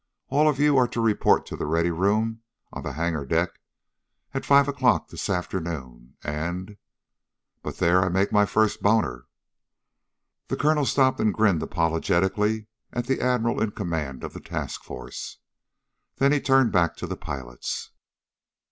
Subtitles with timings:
[0.29, 2.41] All of you are to report to the Ready Room,
[2.73, 3.59] on the hangar deck,
[4.33, 6.15] at five o'clock this afternoon.
[6.23, 6.77] And
[7.61, 9.27] But there I make my first boner!"
[10.47, 15.37] The colonel stopped and grinned apologetically at the Admiral in command of the task force.
[16.15, 17.91] Then he turned back to the pilots.